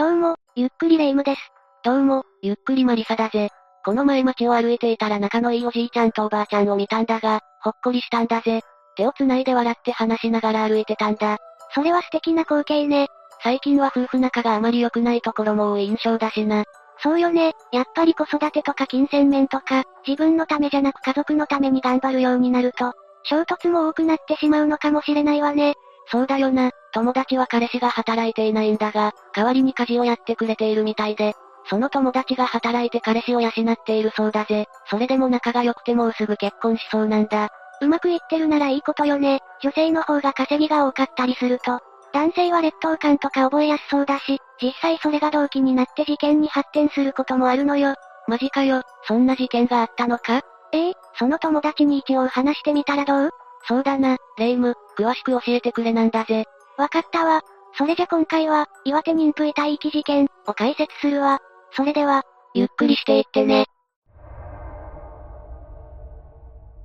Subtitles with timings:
[0.00, 1.40] どうも、ゆっくりレ夢ムです。
[1.84, 3.50] どうも、ゆっくりマリサだぜ。
[3.84, 8.62] この前街を歩いていたら仲のいいおじいちゃんとおばあちゃんを見たんだが、ほっこりしたんだぜ。
[8.96, 11.36] 手を繋いで笑って話しながら歩いてたんだ。
[11.74, 13.08] それは素敵な光景ね。
[13.42, 16.64] 最近は夫婦仲があまり良くないところも多い印象だしな。
[17.02, 22.94] そうよね、やっぱり子育てとか金銭面とか、自分のためじゃなく家族のために頑張るようになると、
[23.24, 25.74] 衝突も多くなってしまうのかもしれないわね。
[26.08, 31.34] そうだよな、友達は彼氏が働いていないんだが、代わりに家事をやってくれているみたいで、
[31.66, 33.52] その友達が働いて彼氏を養っ
[33.84, 34.66] ているそうだぜ。
[34.88, 37.48] それでも仲が良くてもうすぐ結婚しそうなんだ。
[37.80, 39.40] うまくいってるならいいことよね。
[39.62, 41.80] 女性の方が稼ぎが多かったりすると、
[42.12, 47.94] 男性は劣等感とか覚えやすそうだし、実際それが動機になって事件に発展することもあるのよ。
[48.26, 50.40] マジかよ、そんな事件があったのか？
[50.72, 53.30] ええその友達に一応話してみたらどう？
[53.66, 56.44] そうだな、レイム、詳しく教えてくれなんだぜ。
[56.76, 57.42] わかったわ。
[57.76, 61.38] それじゃ今回は、岩手妊婦遺体遺棄事件、を解説するわ。
[61.72, 62.22] それでは、
[62.54, 63.66] ゆっくりしていってね。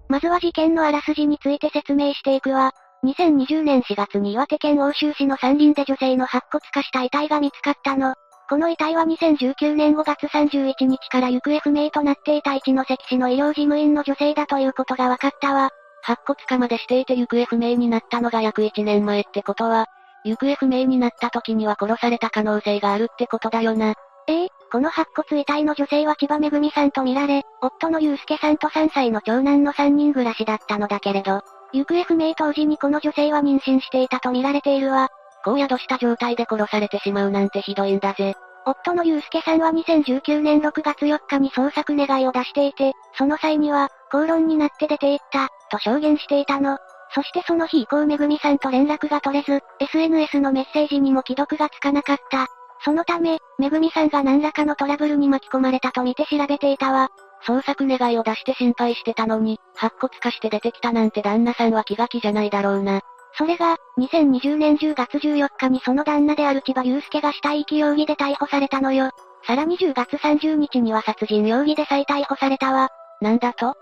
[0.08, 2.72] まずは事件のあらすじについて説明していくわ。
[3.04, 8.16] 2020年4月に岩手県奥州市の山林で女性の白骨化した遺体が見つかったの。
[8.48, 15.72] この遺体は2019年5月31日から行方不明となっていた一関市の医療事務員の女性だということが分かったわ。
[16.06, 19.88] 白骨化までしていて行方不明になったのが約1年前ってことは、
[20.24, 23.96] 行方不明になった時には殺された可能性があるってことだよな。
[24.28, 31.42] ええこの白骨遺体の女性は千葉めぐみさんと見られ、夫のゆうすけさんと3歳の長男の3人暮らしだったのだけれど、
[31.74, 35.10] 行方不明当時にこの女性は妊娠していたと見られているわ。
[35.44, 38.36] 高宿した状態で殺されてしまうなんてひどいんだぜ。
[38.66, 46.78] 夫のゆうすけさんは2019年6月4日に捜索願いを出していて、その際には、口論になって出て行った、と証言していたの。
[47.14, 52.48] そしてその日以降めぐみさんと連絡が取れず、SNS のメッセージにも既読がつかなかった。
[52.84, 57.10] そのため、めぐみさんが何らかのトラブルに巻き込まれたと見て調べていたわ。
[57.48, 63.02] 捜索願いを出して心配してたのに、白骨化して出てきたなんて旦那さんは気が気じゃないだろうな。
[63.38, 69.12] それが、2020年10月14日にその旦那である千葉祐介が死体遺棄容疑で逮捕されたのよ。
[69.46, 72.90] さらに10月30日には殺人容疑で再逮捕されたわ。
[73.22, 73.76] なんだと？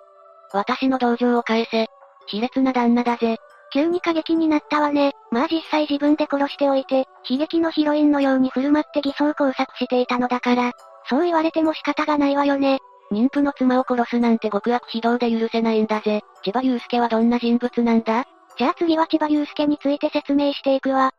[0.53, 1.87] 私の同情を返せ。
[2.27, 3.37] 卑劣な旦那だぜ。
[3.71, 5.13] 急に過激になったわね。
[5.31, 10.73] まあ実際自分で殺しておいて、悲劇のヒロインのように振る舞って偽装工作していたのだから、
[11.09, 12.79] そう言われても仕方がないわよね。
[13.11, 16.21] 妊婦の妻を殺すなんて極悪非道で許せないんだぜ。
[16.43, 18.25] 千葉祐介はどんな人物なんだ？
[18.57, 21.11] じゃあ次は千葉祐介について説明していくわ。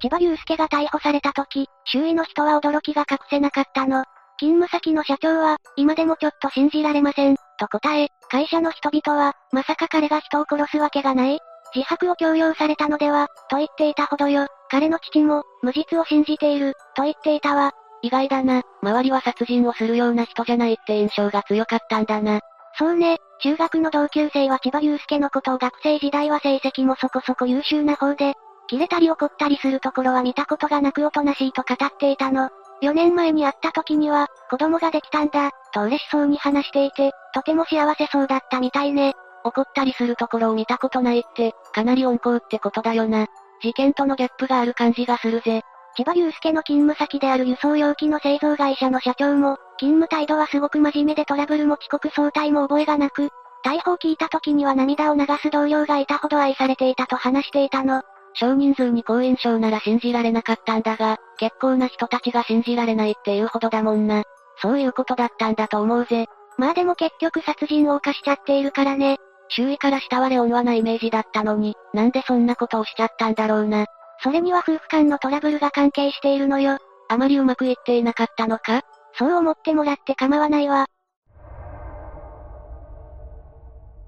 [0.00, 4.04] 千葉祐介が逮捕された時、周囲の人は驚きが隠せなかったの。
[4.38, 11.38] 勤務先の社長は、今でもちょっと信じられません、と答え、会社の人々は、まさか彼が人を殺すわけがない。
[11.74, 14.48] 自白を強要されたのでは、と言っていたほどよ。
[14.68, 17.72] 彼の父も、無実を信じている、と言っていたわ。
[18.02, 22.40] 意外だな、周りは殺人をするような人じゃないって印象が強かったんだな。
[22.78, 28.34] そうね、中学の同級生は千葉祐介のことを学生時代は成績もそこそこ優秀な方で、
[28.68, 32.50] 切れたり怒ったりするところは見たことがなくおとなしいと語っていたの。
[32.82, 39.14] 4年前に会った時には、子供ができたんだ、と嬉しそうに話していて、とても幸せそうだったみたいね。
[39.44, 43.26] 怒ったりするところを見たことないって、かなり温厚ってことだよな。
[43.60, 45.62] 事件とのギャップがある感じがするぜ。
[45.96, 53.28] 千葉祐介の勤務先である輸送容器の製造会社の社長も、勤務態度はすごく真面目でトラブルも遅刻相対も覚えがなく、
[53.64, 58.02] 逮捕を聞いた時には涙を流す同僚がいたほど愛されていたと話していたの。
[58.34, 64.22] 少人数に好印象なら信じられなかったんだが、結構な人たちが信じられないっていうほどだもんな。
[64.60, 66.26] そういうことだったんだと思うぜ。
[66.56, 69.18] まあでも結局殺人を犯しちゃっているからね。
[69.48, 73.84] 周囲から慕われ恩はなイメージだったのに、なんでそんなことをしちゃったんだろうな。
[74.22, 76.78] それには夫婦間のトラブルが関係しているのよ。
[77.08, 78.82] あまりうまくいっていなかったのか？
[79.18, 80.86] そう思ってもらって構わないわ。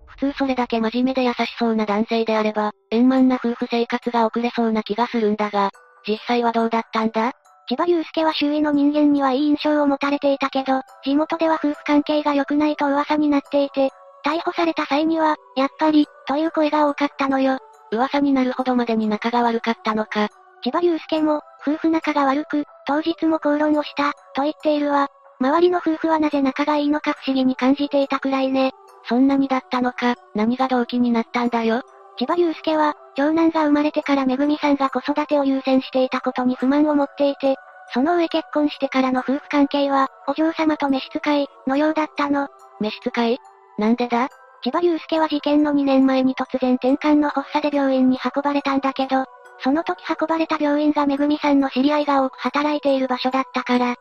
[0.06, 5.70] 普通それだけ真面目で優しそうな男性であれば、円満な夫婦生活が送れそうな気がするんだが、
[6.06, 7.32] 実際はどうだったんだ？
[7.68, 13.90] 千葉祐介は周囲の人間にはいい印象を持たれていたけど、地元では夫婦関係が良くないと噂になっていて、
[14.24, 17.58] 逮捕された際には、やっぱり、という声が多かったのよ。
[17.94, 20.28] 噂になるほどまでに仲が悪かったのか。
[20.62, 25.08] 千葉祐介も、夫婦仲が悪く、当日も口論をした、と言っているわ。
[25.40, 28.72] 周りの夫婦はなぜ仲がいいのか不思議に感じていたくらいね。
[29.08, 31.82] そんなにだったのか、何が動機になったんだよ。
[32.16, 37.56] 千葉祐介は、長男が生まれてからめぐみさんが子育てを優先していたことに不満を持っていて、
[37.92, 42.48] その上結婚してからの夫婦関係は、お嬢様と召使い、のようだったの。
[42.80, 43.38] 召使い？
[43.78, 44.28] なんでだ？
[44.64, 49.26] 千葉祐介は事件の2年前に突然転換の発作で病院に運ばれたんだけど、
[49.58, 53.96] その時運ばれた病院がめぐみさんの知り合いが多く働いている場所だったから。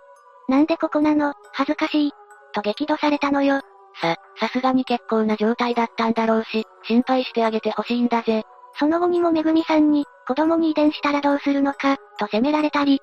[0.47, 2.11] なんでここなの、恥ずかしい。
[2.53, 3.59] と激怒されたのよ。
[3.99, 8.43] さ、さすがに結構な状態だったんだろうし、心配してあげてほしいんだぜ。
[8.79, 13.01] その後にもめぐみさんに、子供に遺伝したらどうするのか、と責められたり、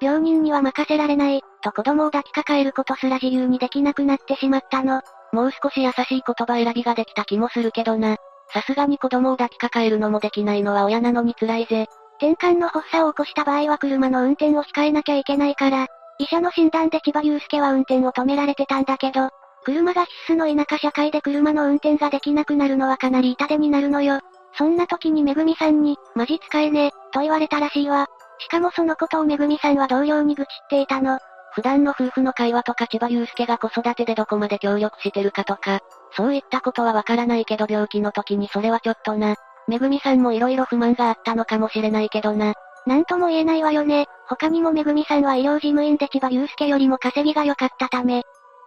[0.00, 5.02] 病人には任せられない、と子供を抱きかかえることすら自由にできなくなってしまったの。
[5.32, 8.16] もう少し優しい言葉選びができた気もするけどな。
[8.52, 11.86] さすがに子供を抱きかかえるのもできないのは親なのに辛いぜ。
[12.18, 15.86] 転換の発作を起こした場合は車の運転を控えなきゃいけないから、
[16.18, 19.30] 医者の診断で千葉祐介は運転を止められてたんだけど、
[19.64, 24.20] 車が必須の田舎社会で車の運転ができなくなるのはかなり痛手になるのよ。
[24.54, 28.08] そんな時にめぐみさんに、マジ使えね、と言われたらしいわ。
[28.38, 31.18] しかもそのことをめぐみさんは同僚に愚痴っていたの。
[31.60, 35.80] 普段の夫婦の会話とか千葉祐介が子育てでどこまで協力してるかとか、
[36.16, 39.34] そういったことはわからないけど病気の時にそれはちょっとな。
[39.68, 42.54] めぐみさんも色々不満があったのかもしれないけどな。
[42.86, 44.06] なんとも言えないわよね。
[44.26, 48.22] 他にもめぐみさんは医療事務員で千葉祐介よりも稼ぎが良かったため、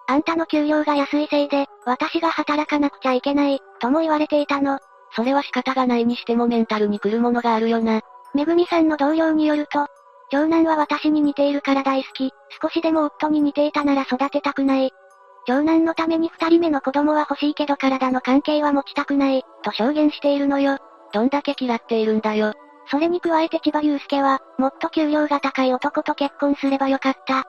[0.07, 4.77] あんたの給料が安いせいで、私が働かなくちゃいけない、とも言われていたの。
[5.15, 8.01] それは仕方がないにしてもメンタルに来るものがあるよな。
[8.35, 9.87] めぐみさんの同僚によると、
[10.31, 12.31] 長男は私に似ているから大好き、
[12.61, 14.91] 少しでも夫に似ていたなら育てたくない。
[15.45, 20.77] 長男のために二人目の子供は欲しいけど体の関係は持ちたくない、と証言しているのよ。
[21.11, 22.53] どんだけ嫌っているんだよ。
[22.87, 27.43] それに加えて千葉祐介は、もっと給料が高い男と結婚すればよかった。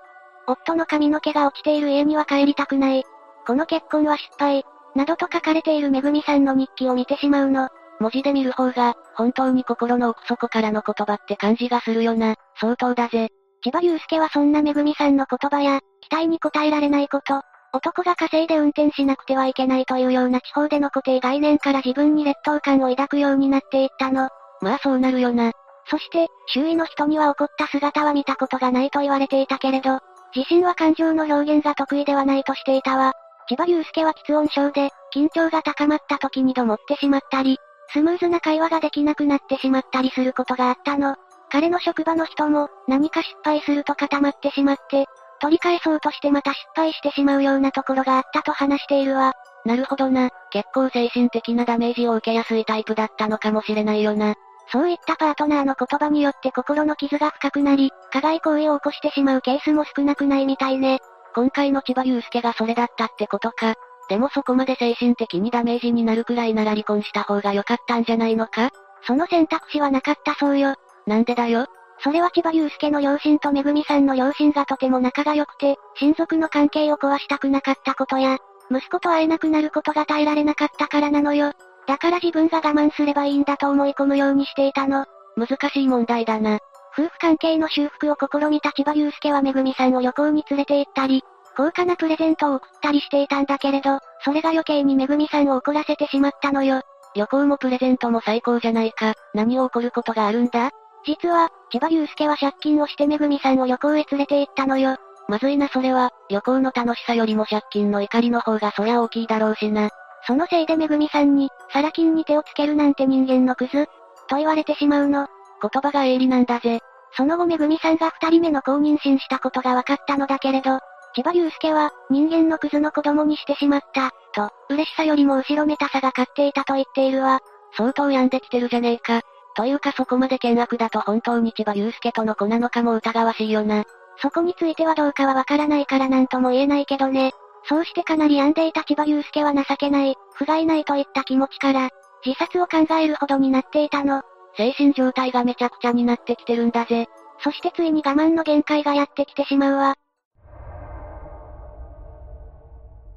[0.47, 3.05] 夫の髪の毛が落ちている家には帰りたくない。
[3.47, 4.65] この結婚は失敗。
[4.95, 7.69] などと書かれているめぐみさんの日記を見てしまうの。
[8.01, 12.37] 文字で見る方が、本当に心の奥底からの言葉って感じがするよな。
[12.61, 13.29] 相当だぜ。
[13.63, 17.41] 千葉祐介はそんなめぐみさんの言葉や、期待に応えられないこと、
[17.73, 24.29] 男が稼いで運転しなくてはいけないというような地方での固定概念から自分に劣等感を抱くようになっていったの。
[24.61, 25.53] まあそうなるよな。
[25.87, 29.99] そして、周囲の人には怒った姿は見たことがないと言われていたけれど、
[30.35, 33.13] 自身は感情の表現が得意ではないとしていたわ。
[33.49, 37.59] 千葉祐介は喫音症で、緊張が高まった時にどもってしまったり、
[37.93, 41.17] スムーズな会話ができなくなってしまったりすることがあったの。
[41.55, 45.07] 彼の職場の人も、何か失敗すると固まってしまって、
[45.41, 49.35] 取り返そうとしてまた失敗してしまうようなところがあったと話しているわ。
[49.65, 50.31] なるほどな。
[50.51, 54.35] 結構精神的なダメージを受けやすいタイプだったのかもしれないよな。
[54.73, 60.99] そういったパートナーの言葉によって心の傷が深くなり、加害行為を起こしてしまうケースも少なくないみたいね。
[61.37, 63.75] 今回の千葉祐介がそれだったってことか。
[64.09, 68.71] でもそこまで精神的にダメージになるくらいなら離婚した方が良かったんじゃないのか？
[69.07, 70.75] その選択肢はなかったそうよ。
[71.07, 71.67] なんでだよ？
[72.01, 78.39] それは千葉祐介の両親とめぐみさんの両親がとても仲が良くて、親族の関係を壊したくなかったことや、
[78.71, 81.53] 息子と会えなくなることが耐えられなかったからなのよ。
[81.87, 85.07] だから自分が我慢すればいいんだと思い込むようにしていたの。
[85.37, 86.59] 難しい問題だな。
[86.97, 91.23] 夫婦関係の修復を試みた千葉祐介はめぐみさんを旅行に連れて行ったり、
[91.57, 96.83] 高価なプレゼントを送ったりしていたんだけれど、それが余計にめぐみさんを怒らせてしまったのよ。
[97.15, 99.15] 旅行もプレゼントも最高じゃないか。
[99.35, 100.71] 何を怒ることがあるんだ？
[101.05, 104.97] 実は、千葉祐介は借金をしてめぐみさんを旅行へ連れて行ったのよ。
[105.29, 109.91] まずいなそれは、旅行の楽しさよりも借金の怒りの方がそりゃ大きいだろうしな。
[110.27, 113.87] そのせいでめぐみさんに、サラ金に手をつけるなんて人間のクズ、
[114.29, 115.27] と言われてしまうの。
[115.61, 116.81] 言葉が鋭利なんだぜ。
[117.17, 120.79] その後めぐみさんが二人目の子を妊娠したことが分かったのだけれど、
[121.15, 127.41] 千葉祐介は、人間のクズの子供にしてしまった、と、嬉しさよりも後ろめたさが勝っていたと言っているわ。
[127.77, 129.21] 相当病んできてるじゃねえか。
[129.55, 133.85] というかそこまで険悪だと本当に千葉祐介との子なのかも疑わしいよな。
[134.19, 137.33] そこについてはどうかはわからないからなんとも言えないけどね。
[137.67, 141.91] そうしてかなり病んでいた千葉祐介は情けない、不甲斐ないといった気持ちから、
[142.25, 144.23] 自殺を考えるほどになっていたの。
[144.57, 147.07] 精神状態がめちゃくちゃになってきてるんだぜ。
[147.43, 149.95] そしてついに我慢の限界がやってきてしまうわ。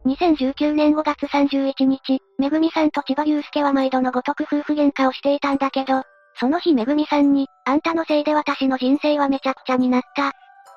[0.05, 6.03] 2019年5月31日、めぐみさんと千葉祐介は毎度のごとく夫婦喧嘩をしていたんだけど、
[6.39, 10.33] その日めぐみさんに、あんたのせいで私の人生はめちゃくちゃになった。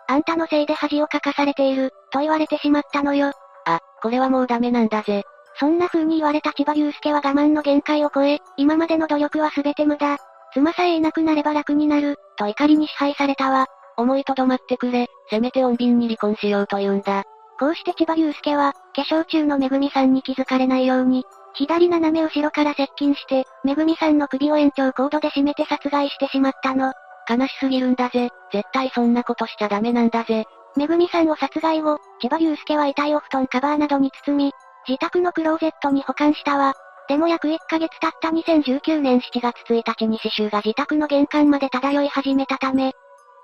[0.08, 3.32] あんたのせいで恥をかかされている、と言われてしまったのよ。
[3.66, 5.22] あ、これはもうダメなんだぜ。
[5.58, 10.16] そんな風に言われた千葉祐介は我慢の限界を超え、今までの努力は全て無駄。
[10.52, 13.66] 妻さえいなくなれば楽になる、と怒りに支配されたわ。
[13.96, 17.24] 思いとどまってくれ、せめて穏便に離婚しようと言うんだ。
[17.58, 26.92] こうして千葉祐介は、化粧中のめぐみさんに気づかれないように、左斜め後ろから接近して、めぐみさんの首を延長コードで締めて殺害してしまったの。
[27.28, 28.30] 悲しすぎるんだぜ。
[28.52, 30.44] 絶対そんなことしちゃダメなんだぜ。
[30.76, 34.52] めぐみさんを殺害後、千葉祐介は遺体を布団カバーなどに包み、
[34.88, 36.74] 自宅のクローゼットに保管したわ。
[37.08, 42.92] でも約1ヶ月経った2019年7月1日に死臭が自宅の玄関まで漂い始めたため、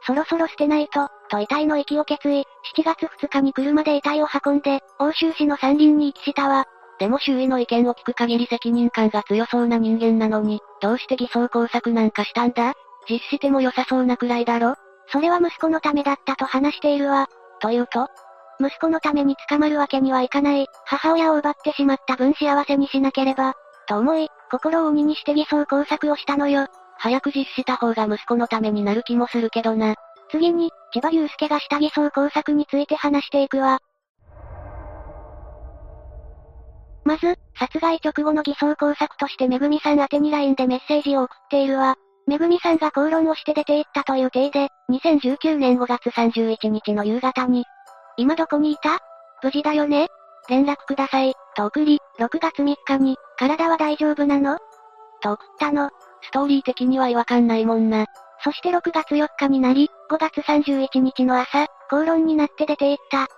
[0.07, 2.45] そろそろ捨てないと、と遺体の息を決意、
[2.77, 6.67] 7月2日に車で遺体を運んで、欧州市の山林に遺棄したわ。
[6.99, 12.75] でも周囲の意見を聞く限り責任感が強そうな人間なのに、どうして偽装工作なんかしたんだ？
[13.09, 14.77] 実施しても良さそうなくらいだろ？
[15.09, 17.29] それは息子のためだったと話しているわ。
[17.61, 18.09] というと
[18.59, 23.55] 息子のために捕まるわけにはいかない、母親を奪ってしまった分幸せにしなければ、
[23.87, 26.67] と思い、心を鬼にして偽装工作をしたのよ。
[26.99, 29.95] 早く実施した方が息子のためになる気もするけどな。
[30.31, 33.79] 次に、千葉祐介がした偽装工作について話していくわ。
[37.07, 41.95] まず、殺害直後の偽装工作としてめぐみさん宛てに LINE でメッセージを送っているわ。
[42.27, 47.65] めぐみさんが口論をして出て行ったという体で、2019年5月31日の夕方に、
[48.17, 48.99] 今どこにいた？
[49.41, 50.09] 無事だよね？
[50.49, 54.59] 連絡ください、と送り、6月3日に、体は大丈夫なの？
[55.23, 55.91] と送ったの。
[56.23, 58.07] ストーリー的には違和感ないもんな。
[58.43, 63.29] そして6月4日になり、5月31日の朝、口論になって出て行った。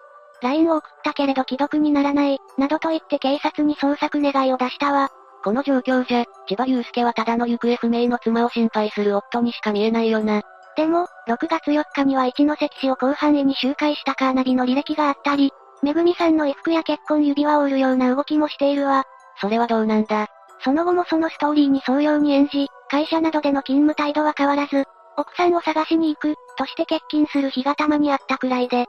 [0.43, 5.11] LINE を送ったけれど既読にならない、などと言って警察に捜索願いを出したわ。
[5.43, 10.43] この状況じゃ、千葉祐介はただの行方不明の妻を心配する夫にしか見えないよな。
[10.77, 15.53] でも、6月4日には一ノ関市を広範囲に周回したカーナビの履歴があったり、
[15.83, 19.05] めぐみさんの衣服や結婚指輪を売るような動きもしているわ。
[19.41, 20.27] それはどうなんだ？
[20.61, 24.85] その後もそのストーリーに沿うように演じ、会社などでの勤務態度は変わらず、
[25.17, 28.87] 奥さんを探しに行く、として欠勤する日がたまにあったくらいで、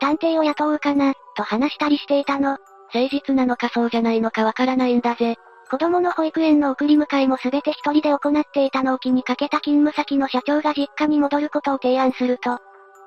[0.00, 2.58] 探偵を雇うかな、と話したりしていたの。
[2.94, 5.36] 誠実なのかそうじゃないのかわからないんだぜ。
[5.70, 12.58] 子供の保育園の送り迎えもすべて一人で行っていたのを気にかけた勤務先の社長が実家に戻ることを提案すると、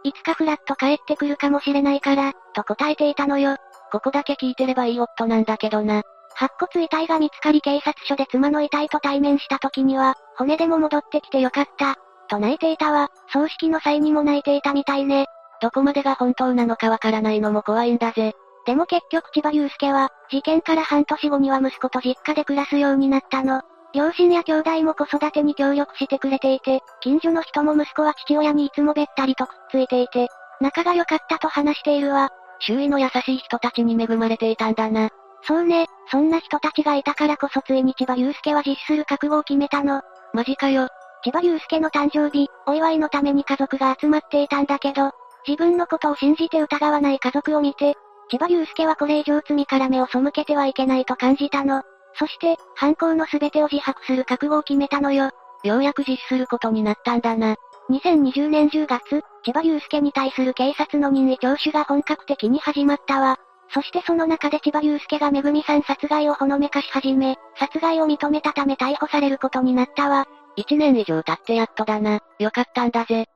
[0.04, 3.58] いつかフラッと帰ってくるかもしれないから、と答えていたのよ。
[3.92, 6.04] ここだけ聞いてればいい夫なんだけどな。
[6.36, 11.96] 白骨遺体が見つかり警察署で妻の遺体と対面した時には、骨でも戻ってきてよかった、
[12.30, 13.10] と泣いていたわ。
[13.34, 15.26] 葬式の際にも泣いていたみたいね。
[15.62, 18.34] どこまでが本当なのかわからないのも怖いんだぜ。
[18.66, 23.62] でも結局千葉祐介は、事件から半年後には息子と実家で暮らすようになったの。
[23.94, 30.30] 両親や兄弟も子育てに協力してくれていて、近所の人も息子は父親にいつもべったりとくっついていて、
[30.62, 32.30] 仲が良かったと話しているわ。
[32.60, 35.10] 周囲の優しい人たちに恵まれていたんだな。
[35.44, 40.02] そうね、そんな人たちがいたからこそついに千葉祐介は実施する覚悟を決めたの。
[40.34, 40.88] マジかよ。
[41.24, 45.12] 千葉祐介の誕生日、お祝いのために家族が集まっていたんだけど、
[45.48, 47.96] 自分のことを信じて疑わない家族を見て、
[48.30, 51.84] 千葉祐介はこれ以上罪から目を背けてはいけないと感じたの。
[52.16, 55.32] そして、犯行の全てを自白する覚悟を決めたのよ。
[55.64, 57.56] ようやく実施することになったんだな。
[57.90, 63.38] 2020年10月、千葉祐介に対する警察の任意聴取が本格的に始まったわ。
[63.74, 70.26] そしてその中で千葉祐介がめぐみさん殺害をほのめかし始め、殺害を認めたため逮捕されることになったわ。
[70.58, 72.20] 1年以上経ってやっとだな。
[72.40, 73.28] よかったんだぜ。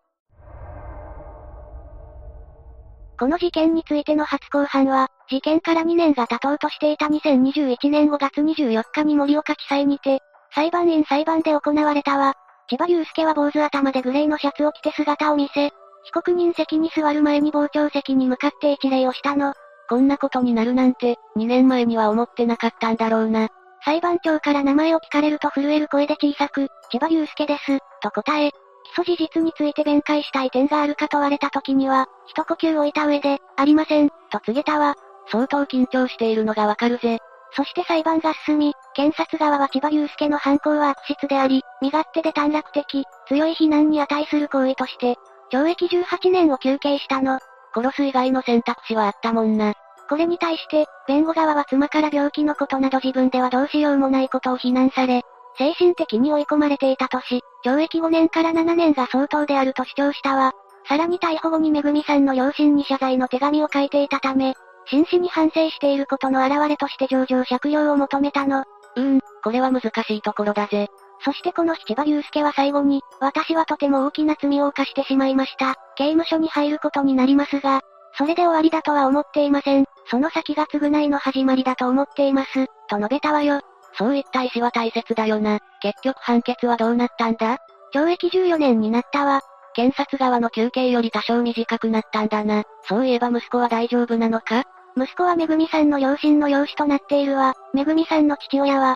[3.18, 10.20] この事件についての初公判は、事件から2年が経とうとしていた2021年5月24日に盛岡地裁にて、
[10.54, 12.34] 裁判員裁判で行われたわ。
[12.68, 15.72] 千葉祐介は坊主頭でグレーのシャツを着て姿を見せ、
[16.04, 19.54] 被告人席に座る前に傍聴席に向かって一礼をしたの。
[19.88, 23.50] こんなことになるなんて、2年前には思ってなかったんだろうな。
[23.84, 28.52] 裁判長から名前を聞かれると震える声で小さく、千葉祐介です、と答え、
[28.86, 34.96] 基礎事実について弁解したい点があるか問われた時には、一呼吸置いた上で、ありません、と告げたわ。
[35.32, 37.20] 相当緊張しているのがわかるぜ。
[37.56, 45.16] そして裁判が進み、検察側は千葉祐介の犯行は悪質であり、身勝手で短絡的、強い非難に値する行為として、
[45.52, 47.40] 懲役18年を求刑したの。
[47.74, 49.74] 殺す以外の選択肢はあったもんな。
[50.10, 55.24] これに対して、弁護側は妻から病気のことなど自分ではどうしようもないことを非難され、
[55.58, 60.54] 精神的に追い込まれていたとし、懲役5年から7年が相当であると主張したわ。
[60.88, 64.56] さらに逮捕後にめぐみさんの両親に謝罪の手紙を書いていたため、
[64.88, 68.64] 真摯に反省していることの表れとして上場借用を求めたの。
[68.96, 70.90] うーん、これは難しいところだぜ。
[71.24, 75.76] そしてこの七葉祐介は最後に、私はとても大きな罪を犯してしまいました。
[75.96, 77.82] 刑務所に入ることになりますが、
[78.18, 79.86] それで終わりだとは思っていません。
[80.10, 82.68] その先が償いの始まりだと思っています。
[82.88, 83.62] と述べたわよ。
[83.98, 85.60] そういった意思は大切だよな。
[85.82, 87.58] 結局判決はどうなったんだ？
[87.94, 89.42] 懲役14年になったわ。
[89.74, 92.64] 検察側の休刑より多少短くなったんだな。
[92.88, 94.64] そういえば息子は大丈夫なのか？
[94.98, 97.54] 息子はめぐみさんの両親の養子となっているわ。
[97.74, 98.96] めぐみさんの父親は、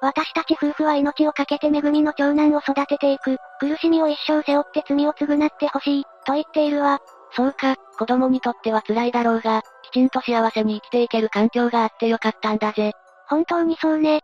[0.00, 3.38] 私たち夫婦は命を懸けてめぐみの長男を育てていく。
[3.58, 7.00] 苦しみを一生背負って罪を償ってほしい、と言っているわ。
[7.32, 12.92] そうか、子供にとっては辛いだろうが、きちんと幸せに生きていける環境があってよかったんだぜ。
[13.28, 14.20] 本当にそうね。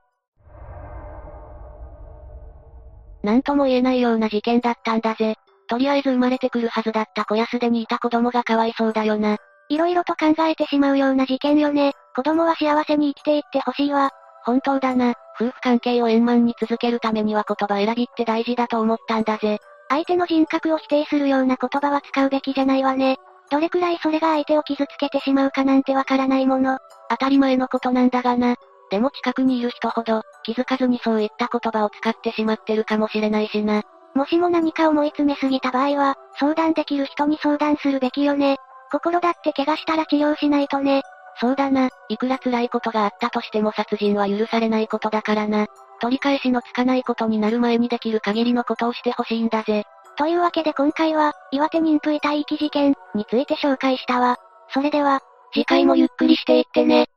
[3.25, 5.37] なんとも言えないような事件だったんだぜ。
[5.66, 9.38] とりあえず生まれてくるはずだった子やすでにいた子供がかわいそうだよな。
[9.71, 11.95] 色々と考えてしまうような事件よね。
[12.14, 14.11] 子供は幸せに生きていってほしいわ。
[14.45, 15.14] 本当だな。
[15.40, 19.59] 夫婦関係を円満に続けるためには言葉選びって大事だと思ったんだぜ。
[19.88, 23.16] 相手の人格を否定するような言葉は使うべきじゃないわね。
[23.50, 26.78] どれくらいそれが相手を傷つけてしまうかなんてわからないもの。
[27.09, 28.57] 当たり前のことなんだがな。
[28.91, 33.83] でも近くにいる人ほど、気づかずにそういった言葉を使ってしまってるかもしれないしな。
[34.14, 38.59] もしも何か思い詰めすぎた場合は、相談できる人に相談するべきよね。
[38.93, 41.03] 心だって怪我したら治療しないとね。
[41.41, 45.67] そうだな、いくら辛いことがあったとしても殺人は許されないことだからな。
[46.00, 49.85] 取り返しのつかないことになる前にできる限りのことをしてほしいんだぜ。
[50.17, 54.37] というわけで今回は、岩手妊婦遺体遺棄事件について紹介したわ。
[54.69, 55.21] それでは、
[55.53, 57.09] 次回もゆっくりしていってね。